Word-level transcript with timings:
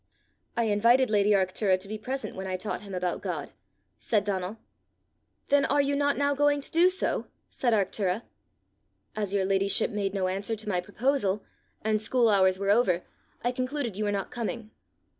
"I 0.57 0.63
invited 0.63 1.11
lady 1.11 1.29
Arctura 1.33 1.79
to 1.79 1.87
be 1.87 1.99
present 1.99 2.35
when 2.35 2.47
I 2.47 2.57
taught 2.57 2.81
him 2.81 2.95
about 2.95 3.21
God," 3.21 3.51
said 3.99 4.23
Donal. 4.23 4.57
"Then 5.49 5.63
are 5.65 5.79
you 5.79 5.95
not 5.95 6.17
now 6.17 6.33
going 6.33 6.59
to 6.59 6.71
do 6.71 6.89
so?" 6.89 7.27
said 7.49 7.71
Arctura. 7.71 8.23
"As 9.15 9.31
your 9.31 9.45
ladyship 9.45 9.91
made 9.91 10.15
no 10.15 10.27
answer 10.27 10.55
to 10.55 10.67
my 10.67 10.81
proposal, 10.81 11.43
and 11.83 12.01
school 12.01 12.29
hours 12.29 12.57
were 12.57 12.71
over, 12.71 13.03
I 13.43 13.51
concluded 13.51 13.95
you 13.95 14.05
were 14.05 14.11
not 14.11 14.31
coming." 14.31 14.71